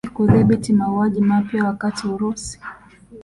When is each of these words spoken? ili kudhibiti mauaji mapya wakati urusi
ili 0.05 0.13
kudhibiti 0.13 0.73
mauaji 0.73 1.21
mapya 1.21 1.65
wakati 1.65 2.07
urusi 2.07 2.59